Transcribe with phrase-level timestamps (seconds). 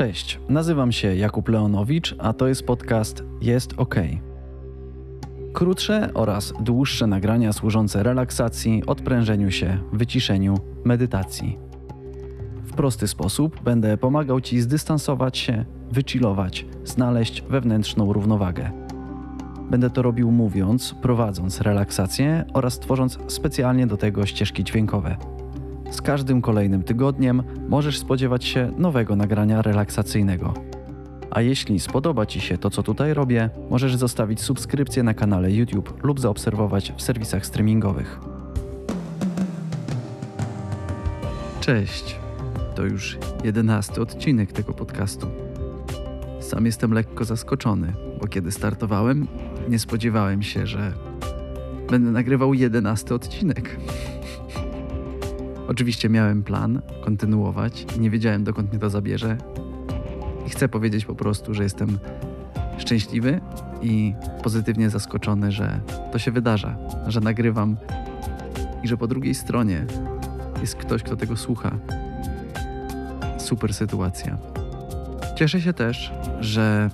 [0.00, 3.94] Cześć, nazywam się Jakub Leonowicz, a to jest podcast Jest OK.
[5.52, 11.58] Krótsze oraz dłuższe nagrania służące relaksacji, odprężeniu się, wyciszeniu, medytacji.
[12.64, 18.70] W prosty sposób będę pomagał Ci zdystansować się, wychillować, znaleźć wewnętrzną równowagę.
[19.70, 25.39] Będę to robił mówiąc, prowadząc relaksację oraz tworząc specjalnie do tego ścieżki dźwiękowe.
[25.90, 30.54] Z każdym kolejnym tygodniem możesz spodziewać się nowego nagrania relaksacyjnego.
[31.30, 36.04] A jeśli spodoba Ci się to, co tutaj robię, możesz zostawić subskrypcję na kanale YouTube
[36.04, 38.20] lub zaobserwować w serwisach streamingowych.
[41.60, 42.16] Cześć,
[42.74, 45.26] to już jedenasty odcinek tego podcastu.
[46.40, 49.26] Sam jestem lekko zaskoczony, bo kiedy startowałem,
[49.68, 50.92] nie spodziewałem się, że
[51.90, 53.76] będę nagrywał jedenasty odcinek.
[55.70, 59.36] Oczywiście miałem plan kontynuować nie wiedziałem dokąd mnie to zabierze.
[60.46, 61.98] I chcę powiedzieć po prostu, że jestem
[62.78, 63.40] szczęśliwy
[63.82, 65.80] i pozytywnie zaskoczony, że
[66.12, 67.76] to się wydarza, że nagrywam
[68.82, 69.86] i że po drugiej stronie
[70.60, 71.78] jest ktoś, kto tego słucha.
[73.38, 74.38] Super sytuacja.
[75.36, 76.90] Cieszę się też, że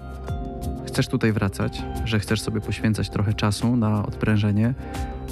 [0.86, 4.74] chcesz tutaj wracać, że chcesz sobie poświęcać trochę czasu na odprężenie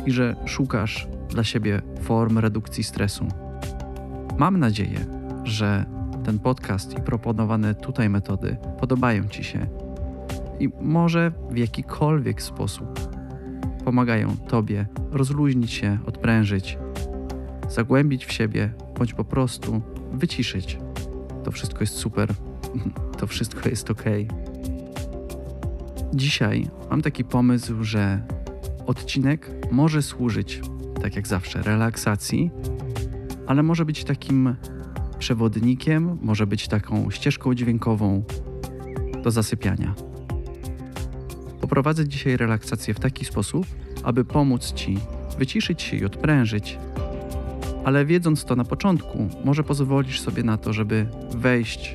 [0.06, 3.26] i że szukasz dla siebie form redukcji stresu.
[4.38, 5.06] Mam nadzieję,
[5.44, 5.84] że
[6.24, 9.66] ten podcast i proponowane tutaj metody podobają Ci się
[10.60, 13.00] i może w jakikolwiek sposób
[13.84, 16.78] pomagają Tobie rozluźnić się, odprężyć,
[17.70, 19.82] zagłębić w siebie, bądź po prostu
[20.12, 20.78] wyciszyć.
[21.44, 22.34] To wszystko jest super,
[23.18, 24.04] to wszystko jest ok.
[26.14, 28.22] Dzisiaj mam taki pomysł, że
[28.86, 30.60] odcinek może służyć
[31.04, 32.50] tak jak zawsze, relaksacji,
[33.46, 34.56] ale może być takim
[35.18, 38.24] przewodnikiem, może być taką ścieżką dźwiękową
[39.22, 39.94] do zasypiania.
[41.60, 43.66] Poprowadzę dzisiaj relaksację w taki sposób,
[44.02, 44.98] aby pomóc Ci
[45.38, 46.78] wyciszyć się i odprężyć,
[47.84, 51.94] ale wiedząc to na początku, może pozwolisz sobie na to, żeby wejść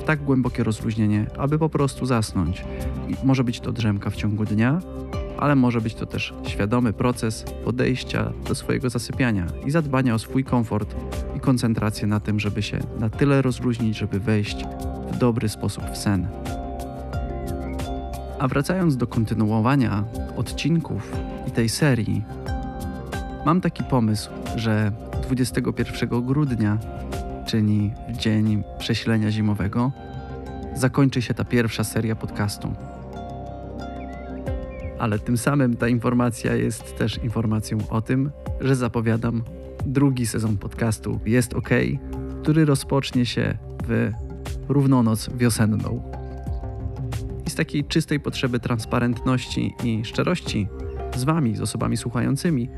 [0.00, 2.64] w tak głębokie rozluźnienie, aby po prostu zasnąć.
[3.08, 4.80] I może być to drzemka w ciągu dnia,
[5.44, 10.44] ale może być to też świadomy proces podejścia do swojego zasypiania i zadbania o swój
[10.44, 10.94] komfort
[11.36, 14.64] i koncentrację na tym, żeby się na tyle rozluźnić, żeby wejść
[15.12, 16.26] w dobry sposób w sen.
[18.38, 20.04] A wracając do kontynuowania
[20.36, 21.12] odcinków
[21.48, 22.24] i tej serii,
[23.46, 26.78] mam taki pomysł, że 21 grudnia,
[27.46, 29.92] czyli w dzień przesilenia zimowego,
[30.74, 32.93] zakończy się ta pierwsza seria podcastu
[35.04, 39.42] ale tym samym ta informacja jest też informacją o tym, że zapowiadam
[39.86, 41.68] drugi sezon podcastu Jest OK,
[42.42, 44.10] który rozpocznie się w
[44.68, 46.02] równonoc wiosenną.
[47.46, 50.68] I z takiej czystej potrzeby transparentności i szczerości
[51.16, 52.68] z Wami, z osobami słuchającymi,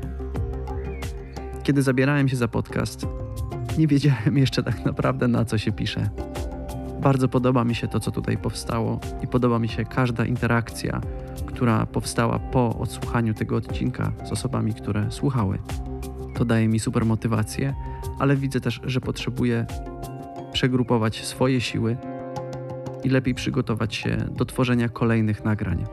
[1.63, 3.07] kiedy zabierałem się za podcast,
[3.77, 6.09] nie wiedziałem jeszcze tak naprawdę na co się pisze.
[7.01, 11.01] Bardzo podoba mi się to, co tutaj powstało, i podoba mi się każda interakcja,
[11.57, 15.59] która powstała po odsłuchaniu tego odcinka z osobami, które słuchały.
[16.35, 17.75] To daje mi super motywację,
[18.19, 19.65] ale widzę też, że potrzebuję
[20.53, 21.97] przegrupować swoje siły
[23.03, 25.85] i lepiej przygotować się do tworzenia kolejnych nagrań.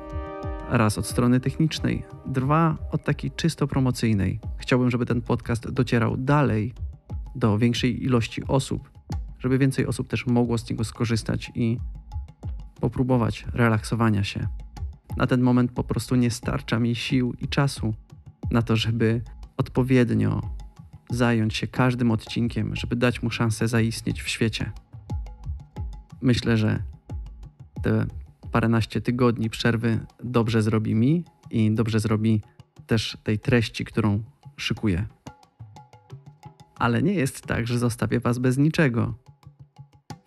[0.71, 4.41] Raz od strony technicznej, dwa od takiej czysto promocyjnej.
[4.59, 6.75] Chciałbym, żeby ten podcast docierał dalej
[7.35, 8.91] do większej ilości osób,
[9.39, 11.79] żeby więcej osób też mogło z niego skorzystać i
[12.81, 14.49] popróbować relaksowania się.
[15.17, 17.95] Na ten moment po prostu nie starcza mi sił i czasu
[18.51, 19.23] na to, żeby
[19.57, 20.41] odpowiednio
[21.11, 24.73] zająć się każdym odcinkiem, żeby dać mu szansę zaistnieć w świecie.
[26.23, 26.83] Myślę, że
[27.83, 28.07] te
[28.53, 32.43] paręnaście tygodni przerwy dobrze zrobi mi i dobrze zrobi
[32.87, 34.23] też tej treści, którą
[34.57, 35.07] szykuję.
[36.79, 39.15] Ale nie jest tak, że zostawię Was bez niczego.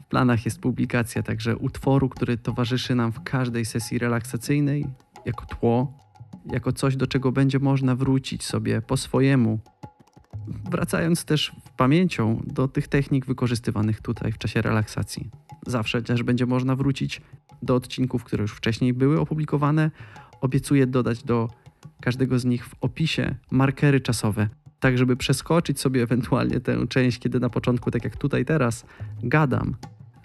[0.09, 4.85] Planach jest publikacja także utworu, który towarzyszy nam w każdej sesji relaksacyjnej,
[5.25, 5.97] jako tło,
[6.45, 9.59] jako coś, do czego będzie można wrócić sobie po swojemu,
[10.71, 15.29] wracając też pamięcią do tych technik wykorzystywanych tutaj w czasie relaksacji.
[15.67, 17.21] Zawsze też będzie można wrócić
[17.61, 19.91] do odcinków, które już wcześniej były opublikowane.
[20.41, 21.49] Obiecuję dodać do
[22.01, 24.49] każdego z nich w opisie markery czasowe,
[24.79, 28.85] tak żeby przeskoczyć sobie ewentualnie tę część, kiedy na początku, tak jak tutaj teraz,
[29.23, 29.75] gadam,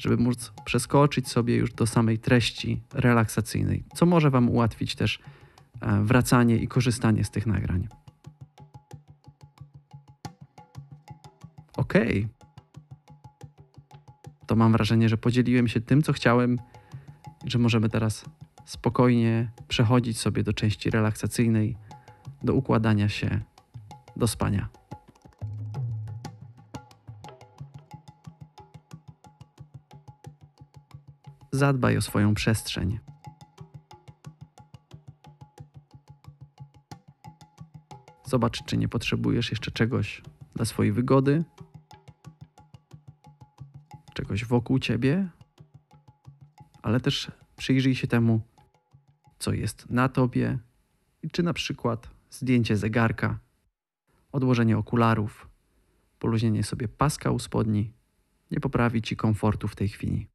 [0.02, 5.18] żeby móc przeskoczyć sobie już do samej treści relaksacyjnej, co może Wam ułatwić też
[5.80, 7.88] e, wracanie i korzystanie z tych nagrań.
[11.76, 11.94] Ok.
[14.46, 16.58] to mam wrażenie, że podzieliłem się tym, co chciałem,
[17.46, 18.24] że możemy teraz
[18.66, 21.76] spokojnie przechodzić sobie do części relaksacyjnej,
[22.42, 23.40] do układania się,
[24.16, 24.68] do spania.
[31.54, 32.98] Zadbaj o swoją przestrzeń.
[38.24, 40.22] Zobacz, czy nie potrzebujesz jeszcze czegoś
[40.54, 41.44] dla swojej wygody,
[44.14, 45.28] czegoś wokół ciebie,
[46.82, 48.40] ale też przyjrzyj się temu,
[49.38, 50.58] co jest na tobie,
[51.32, 53.38] czy na przykład zdjęcie zegarka,
[54.32, 55.48] odłożenie okularów,
[56.18, 57.92] poluźnienie sobie paska u spodni
[58.50, 60.31] nie poprawi ci komfortu w tej chwili.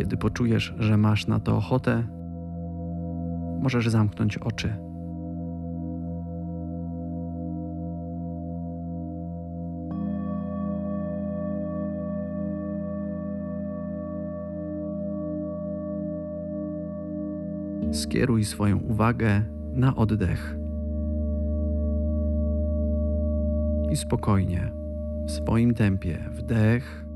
[0.00, 2.04] Kiedy poczujesz, że masz na to ochotę,
[3.60, 4.74] możesz zamknąć oczy.
[17.92, 19.42] Skieruj swoją uwagę
[19.72, 20.56] na oddech.
[23.90, 24.72] I spokojnie,
[25.26, 27.09] w swoim tempie wdech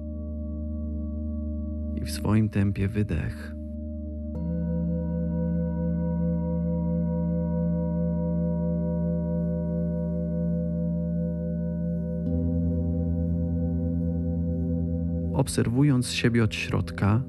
[2.04, 3.54] w swoim tempie wydech.
[15.34, 17.22] Obserwując siebie od środka,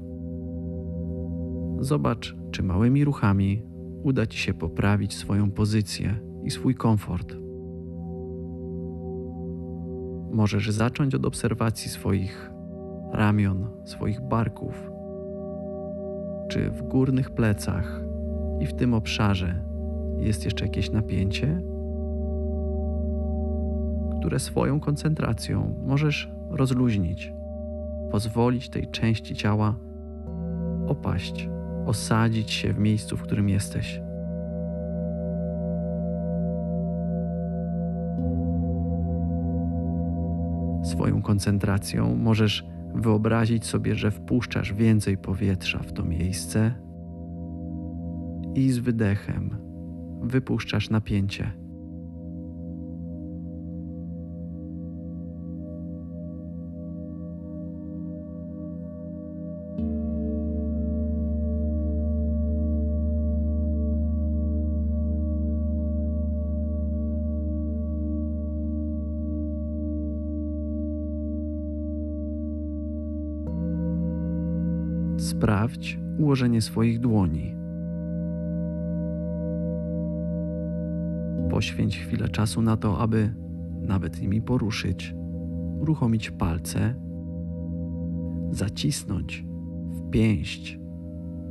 [1.80, 3.62] zobacz, czy małymi ruchami
[4.02, 7.36] uda Ci się poprawić swoją pozycję i swój komfort.
[10.32, 12.55] Możesz zacząć od obserwacji swoich
[13.16, 14.90] ramion, swoich barków,
[16.48, 18.00] czy w górnych plecach
[18.60, 19.54] i w tym obszarze
[20.18, 21.62] jest jeszcze jakieś napięcie,
[24.18, 27.32] które swoją koncentracją możesz rozluźnić,
[28.10, 29.74] pozwolić tej części ciała
[30.86, 31.48] opaść,
[31.86, 34.00] osadzić się w miejscu, w którym jesteś.
[40.82, 46.74] Swoją koncentracją możesz wyobrazić sobie, że wpuszczasz więcej powietrza w to miejsce
[48.54, 49.56] i z wydechem
[50.22, 51.65] wypuszczasz napięcie.
[75.36, 77.56] Sprawdź ułożenie swoich dłoni.
[81.50, 83.34] Poświęć chwilę czasu na to, aby
[83.80, 85.14] nawet nimi poruszyć,
[85.80, 86.94] uruchomić palce,
[88.50, 89.46] zacisnąć
[89.90, 90.78] w pięść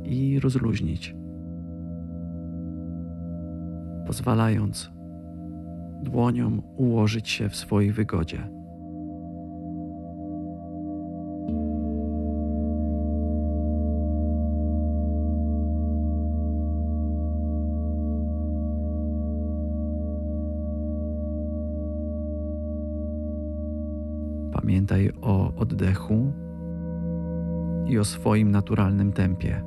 [0.04, 1.16] i rozluźnić,
[4.06, 4.90] pozwalając
[6.02, 8.55] dłoniom ułożyć się w swojej wygodzie.
[24.60, 26.32] Pamiętaj o oddechu
[27.86, 29.62] i o swoim naturalnym tempie.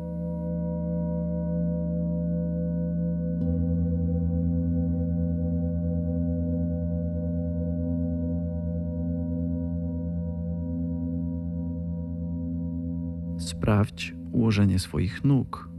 [13.37, 15.69] Sprawdź ułożenie swoich nóg.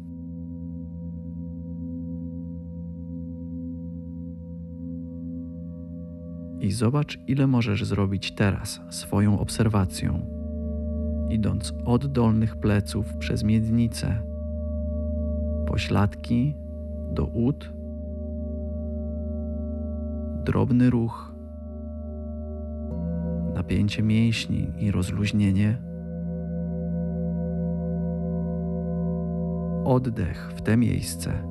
[6.71, 10.21] I zobacz, ile możesz zrobić teraz swoją obserwacją,
[11.31, 14.23] idąc od dolnych pleców przez miednicę,
[15.67, 16.55] pośladki
[17.13, 17.73] do ud,
[20.45, 21.35] drobny ruch,
[23.55, 25.79] napięcie mięśni i rozluźnienie,
[29.85, 31.50] oddech w te miejsce.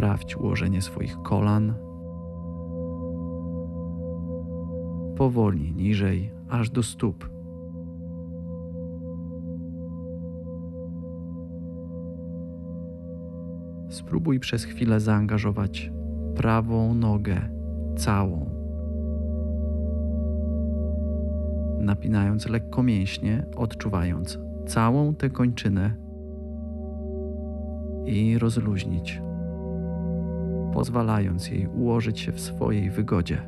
[0.00, 1.74] Sprawdź ułożenie swoich kolan.
[5.16, 7.30] Powoli niżej, aż do stóp.
[13.88, 15.92] Spróbuj przez chwilę zaangażować
[16.36, 17.40] prawą nogę
[17.96, 18.50] całą.
[21.80, 25.94] Napinając lekko mięśnie, odczuwając całą tę kończynę
[28.06, 29.22] i rozluźnić,
[30.74, 33.42] pozwalając jej ułożyć się w swojej wygodzie.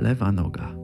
[0.00, 0.82] Lewa noga.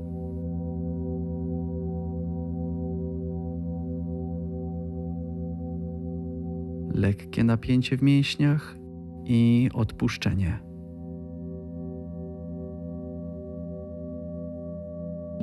[6.99, 8.77] lekkie napięcie w mięśniach
[9.25, 10.59] i odpuszczenie.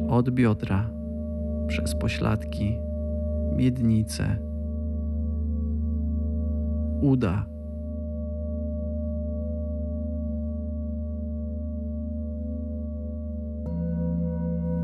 [0.10, 0.90] Od biodra
[1.68, 2.78] przez pośladki,
[3.56, 4.38] miednice,
[7.02, 7.46] uda.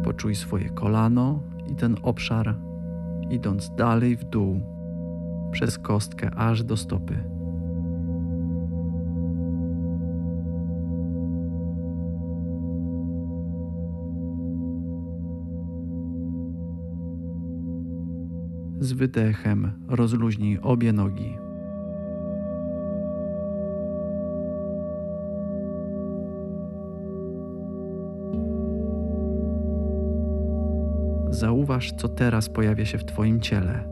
[0.04, 2.56] Poczuj swoje kolano i ten obszar,
[3.30, 4.60] idąc dalej w dół
[5.52, 7.41] przez kostkę aż do stopy.
[18.92, 21.38] Z wydechem rozluźnij obie nogi.
[31.30, 33.84] Zauważ, co teraz pojawia się w Twoim ciele.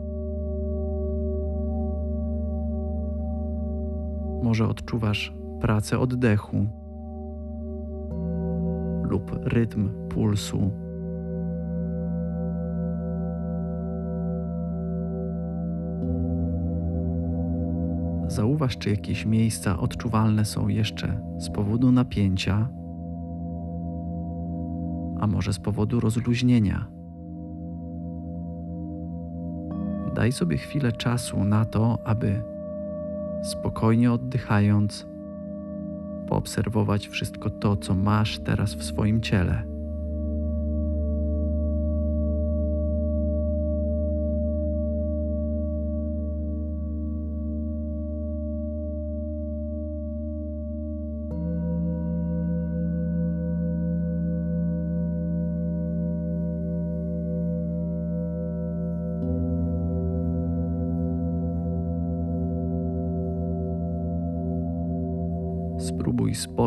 [4.42, 6.66] Może odczuwasz pracę oddechu
[9.02, 10.70] lub rytm pulsu.
[18.30, 22.68] Zauważ, czy jakieś miejsca odczuwalne są jeszcze z powodu napięcia,
[25.20, 26.86] a może z powodu rozluźnienia.
[30.14, 32.42] Daj sobie chwilę czasu na to, aby
[33.42, 35.06] spokojnie oddychając,
[36.28, 39.69] poobserwować wszystko to, co masz teraz w swoim ciele.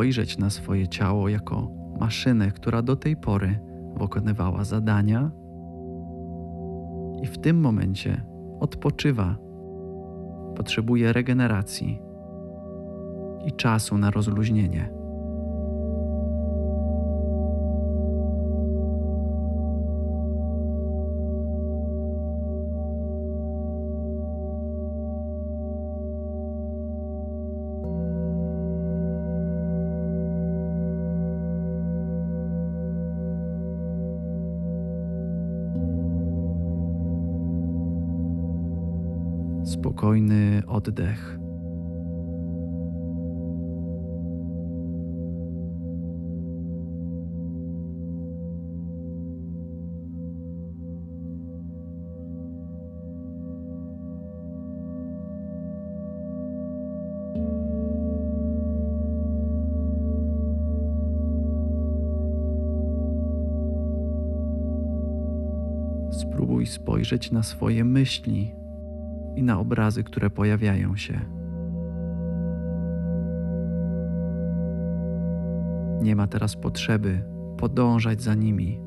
[0.03, 3.59] Spojrzeć na swoje ciało jako maszynę, która do tej pory
[3.99, 5.31] wykonywała zadania
[7.21, 8.21] i w tym momencie
[8.59, 9.35] odpoczywa.
[10.55, 12.01] Potrzebuje regeneracji
[13.45, 14.89] i czasu na rozluźnienie.
[40.03, 41.39] Spokojny oddech.
[66.11, 68.62] Spróbuj spojrzeć na swoje myśli
[69.35, 71.19] i na obrazy, które pojawiają się.
[76.01, 77.23] Nie ma teraz potrzeby
[77.57, 78.79] podążać za nimi.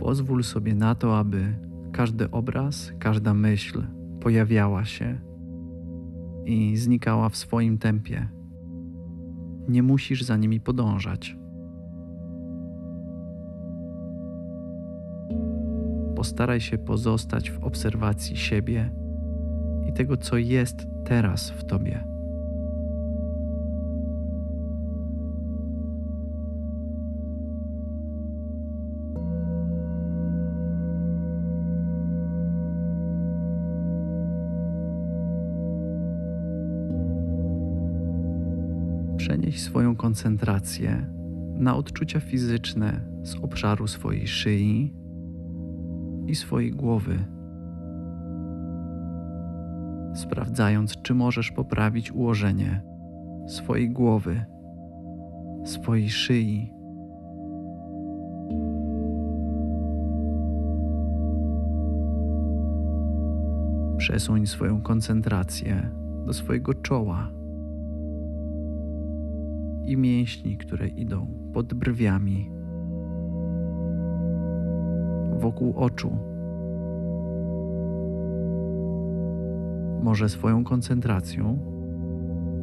[0.00, 1.54] Pozwól sobie na to, aby
[1.92, 3.82] każdy obraz, każda myśl
[4.20, 5.20] pojawiała się
[6.44, 8.28] i znikała w swoim tempie.
[9.68, 11.37] Nie musisz za nimi podążać.
[16.18, 18.90] Postaraj się pozostać w obserwacji siebie
[19.88, 22.04] i tego, co jest teraz w tobie.
[39.16, 41.06] Przenieś swoją koncentrację
[41.54, 45.07] na odczucia fizyczne z obszaru swojej szyi
[46.28, 47.24] i swojej głowy,
[50.14, 52.82] sprawdzając, czy możesz poprawić ułożenie
[53.46, 54.44] swojej głowy,
[55.64, 56.72] swojej szyi.
[63.98, 65.90] Przesuń swoją koncentrację
[66.26, 67.30] do swojego czoła
[69.84, 72.57] i mięśni, które idą pod brwiami,
[75.38, 76.10] wokół oczu.
[80.02, 81.58] Może swoją koncentracją,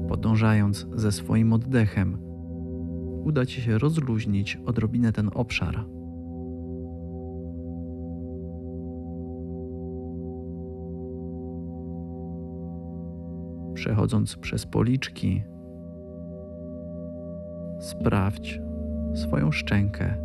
[0.08, 2.18] podążając ze swoim oddechem,
[3.24, 5.86] uda Ci się rozluźnić odrobinę ten obszar.
[13.74, 15.44] Przechodząc przez policzki,
[17.80, 18.62] sprawdź
[19.14, 20.18] swoją szczękę,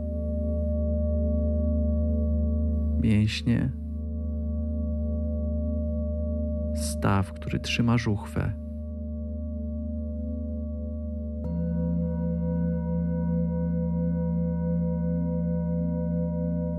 [3.00, 3.72] mięśnie,
[6.74, 8.52] staw, który trzyma żuchwę.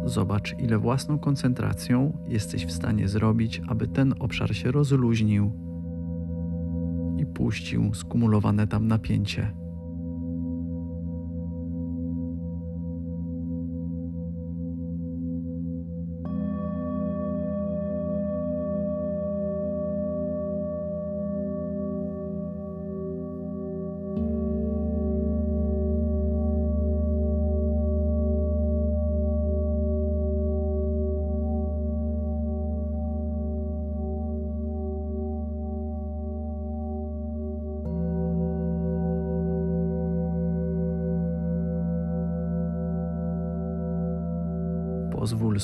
[0.05, 5.51] Zobacz, ile własną koncentracją jesteś w stanie zrobić, aby ten obszar się rozluźnił
[7.17, 9.60] i puścił skumulowane tam napięcie.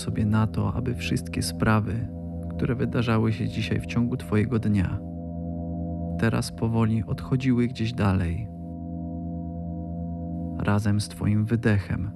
[0.08, 2.08] Sobie na to, aby wszystkie sprawy,
[2.50, 5.00] które wydarzały się dzisiaj w ciągu Twojego dnia,
[6.20, 8.48] teraz powoli odchodziły gdzieś dalej,
[10.60, 12.12] razem z Twoim wydechem.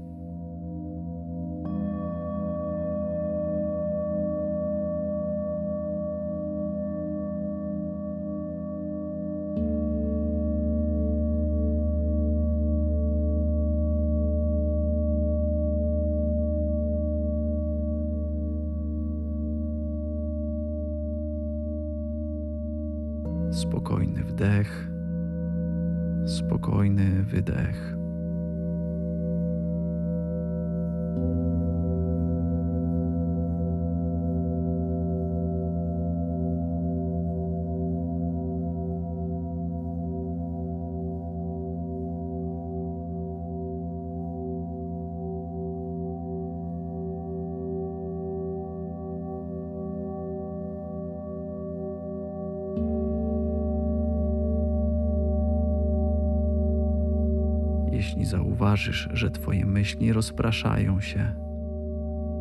[58.02, 61.34] Jeśli zauważysz, że Twoje myśli rozpraszają się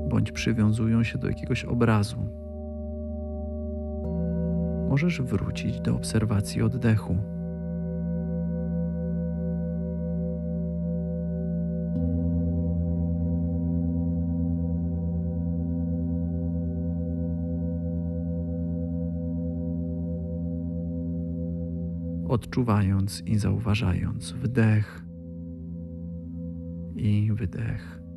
[0.08, 2.16] bądź przywiązują się do jakiegoś obrazu,
[4.88, 7.16] możesz wrócić do obserwacji oddechu.
[22.28, 25.09] Odczuwając i zauważając wdech
[27.40, 28.09] wydech.